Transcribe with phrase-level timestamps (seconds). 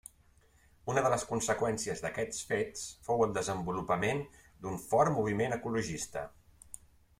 [0.93, 4.25] Una de les conseqüències d’aquests fets fou el desenvolupament
[4.65, 6.27] d’un fort moviment ecologista.